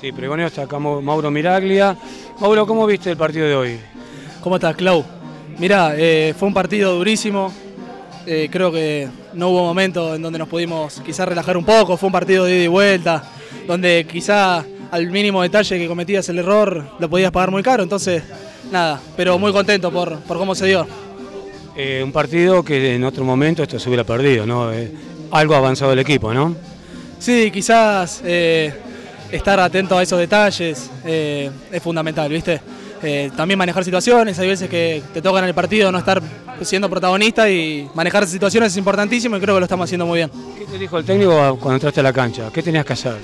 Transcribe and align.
Sí, 0.00 0.12
pregonero 0.12 0.46
está 0.46 0.62
acá 0.62 0.78
Mauro 0.78 1.28
Miraglia. 1.28 1.96
Mauro, 2.38 2.64
¿cómo 2.68 2.86
viste 2.86 3.10
el 3.10 3.16
partido 3.16 3.48
de 3.48 3.54
hoy? 3.56 3.80
¿Cómo 4.40 4.54
estás, 4.54 4.76
Clau? 4.76 5.04
Mirá, 5.58 5.94
eh, 5.96 6.34
fue 6.38 6.46
un 6.46 6.54
partido 6.54 6.94
durísimo. 6.94 7.52
Eh, 8.24 8.48
creo 8.48 8.70
que 8.70 9.08
no 9.34 9.48
hubo 9.48 9.64
momento 9.64 10.14
en 10.14 10.22
donde 10.22 10.38
nos 10.38 10.46
pudimos 10.46 11.02
quizás 11.04 11.28
relajar 11.28 11.56
un 11.56 11.64
poco. 11.64 11.96
Fue 11.96 12.06
un 12.06 12.12
partido 12.12 12.44
de 12.44 12.54
ida 12.54 12.64
y 12.64 12.68
vuelta, 12.68 13.24
donde 13.66 14.06
quizá 14.08 14.64
al 14.92 15.10
mínimo 15.10 15.42
detalle 15.42 15.76
que 15.76 15.88
cometías 15.88 16.28
el 16.28 16.38
error 16.38 16.90
lo 17.00 17.10
podías 17.10 17.32
pagar 17.32 17.50
muy 17.50 17.64
caro. 17.64 17.82
Entonces, 17.82 18.22
nada, 18.70 19.00
pero 19.16 19.36
muy 19.36 19.52
contento 19.52 19.90
por, 19.90 20.20
por 20.20 20.38
cómo 20.38 20.54
se 20.54 20.66
dio. 20.66 20.86
Eh, 21.76 22.02
un 22.04 22.12
partido 22.12 22.62
que 22.62 22.94
en 22.94 23.02
otro 23.02 23.24
momento 23.24 23.64
esto 23.64 23.80
se 23.80 23.88
hubiera 23.88 24.04
perdido, 24.04 24.46
¿no? 24.46 24.70
algo 25.32 25.54
avanzado 25.56 25.92
el 25.92 25.98
equipo, 25.98 26.32
¿no? 26.32 26.54
Sí, 27.18 27.50
quizás 27.50 28.22
estar 29.30 29.60
atento 29.60 29.98
a 29.98 30.02
esos 30.02 30.18
detalles 30.18 30.90
es 31.04 31.82
fundamental, 31.82 32.30
¿viste? 32.30 32.60
Eh, 33.02 33.30
también 33.36 33.58
manejar 33.58 33.84
situaciones, 33.84 34.38
hay 34.38 34.48
veces 34.48 34.68
que 34.68 35.02
te 35.14 35.22
tocan 35.22 35.44
en 35.44 35.48
el 35.48 35.54
partido 35.54 35.92
no 35.92 35.98
estar 35.98 36.20
siendo 36.62 36.90
protagonista 36.90 37.48
y 37.48 37.88
manejar 37.94 38.26
situaciones 38.26 38.72
es 38.72 38.76
importantísimo 38.76 39.36
y 39.36 39.40
creo 39.40 39.54
que 39.54 39.60
lo 39.60 39.64
estamos 39.64 39.84
haciendo 39.84 40.06
muy 40.06 40.18
bien. 40.18 40.30
¿Qué 40.58 40.64
te 40.64 40.78
dijo 40.78 40.98
el 40.98 41.04
técnico 41.04 41.56
cuando 41.60 41.74
entraste 41.74 42.00
a 42.00 42.02
la 42.02 42.12
cancha? 42.12 42.50
¿Qué 42.52 42.62
tenías 42.62 42.84
que 42.84 42.94
hacer? 42.94 43.16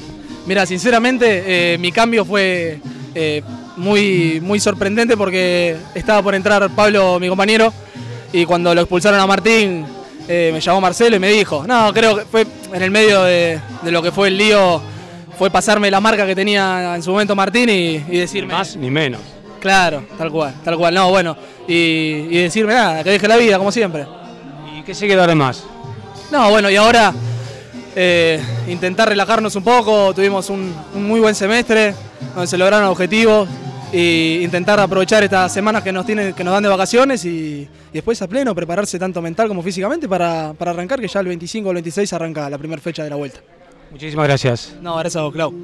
Mira, 0.46 0.64
sinceramente 0.64 1.72
eh, 1.74 1.78
mi 1.78 1.90
cambio 1.90 2.24
fue 2.24 2.78
eh, 3.14 3.42
muy, 3.76 4.40
muy 4.40 4.60
sorprendente 4.60 5.16
porque 5.16 5.76
estaba 5.94 6.22
por 6.22 6.36
entrar 6.36 6.70
Pablo, 6.70 7.18
mi 7.18 7.28
compañero, 7.28 7.72
y 8.32 8.44
cuando 8.44 8.74
lo 8.74 8.82
expulsaron 8.82 9.18
a 9.18 9.26
Martín 9.26 9.86
me 10.26 10.58
llamó 10.58 10.80
Marcelo 10.80 11.16
y 11.16 11.18
me 11.18 11.28
dijo, 11.28 11.66
no, 11.66 11.92
creo 11.92 12.16
que 12.16 12.24
fue 12.24 12.46
en 12.72 12.82
el 12.82 12.90
medio 12.90 13.24
de, 13.24 13.60
lo 13.90 14.02
que 14.02 14.10
fue 14.10 14.28
el 14.28 14.38
lío, 14.38 14.80
fue 15.38 15.50
pasarme 15.50 15.90
la 15.90 16.00
marca 16.00 16.26
que 16.26 16.34
tenía 16.34 16.94
en 16.94 17.02
su 17.02 17.10
momento 17.10 17.34
Martín 17.34 17.68
y, 17.68 17.96
y 18.08 18.18
decirme... 18.18 18.52
Más 18.52 18.76
ni 18.76 18.90
menos. 18.90 19.20
Claro, 19.64 20.04
tal 20.18 20.30
cual, 20.30 20.52
tal 20.62 20.76
cual. 20.76 20.92
No, 20.92 21.08
bueno, 21.08 21.34
y, 21.66 22.36
decirme 22.36 22.74
nada, 22.74 23.02
que 23.02 23.08
deje 23.08 23.26
la 23.26 23.38
vida, 23.38 23.56
como 23.56 23.72
siempre. 23.72 24.04
¿Y 24.78 24.82
qué 24.82 24.94
sigue 24.94 25.16
dar 25.16 25.34
más? 25.34 25.64
No, 26.30 26.50
bueno, 26.50 26.68
y 26.68 26.76
ahora 26.76 27.14
eh, 27.96 28.42
intentar 28.68 29.08
relajarnos 29.08 29.56
un 29.56 29.64
poco. 29.64 30.12
Tuvimos 30.12 30.50
un, 30.50 30.74
muy 30.94 31.18
buen 31.18 31.34
semestre, 31.34 31.94
donde 32.34 32.46
se 32.46 32.58
lograron 32.58 32.88
objetivos. 32.88 33.48
E 33.90 34.40
intentar 34.42 34.78
aprovechar 34.80 35.24
estas 35.24 35.50
semanas 35.50 35.82
que 35.82 35.92
nos, 35.92 36.04
tienen, 36.04 36.34
que 36.34 36.44
nos 36.44 36.52
dan 36.52 36.64
de 36.64 36.68
vacaciones 36.68 37.24
y, 37.24 37.66
después 37.90 38.20
a 38.20 38.28
pleno 38.28 38.54
prepararse 38.54 38.98
tanto 38.98 39.22
mental 39.22 39.48
como 39.48 39.62
físicamente 39.62 40.06
para, 40.06 40.52
para 40.58 40.72
arrancar, 40.72 41.00
que 41.00 41.08
ya 41.08 41.20
el 41.20 41.28
25 41.28 41.68
o 41.68 41.70
el 41.70 41.76
26 41.76 42.12
arranca 42.12 42.50
la 42.50 42.58
primera 42.58 42.82
fecha 42.82 43.02
de 43.02 43.08
la 43.08 43.16
vuelta. 43.16 43.40
Muchísimas 43.94 44.26
gracias. 44.26 44.74
No, 44.82 44.96
gracias 44.96 45.20
a 45.20 45.22
vos, 45.22 45.32
Clau. 45.32 45.54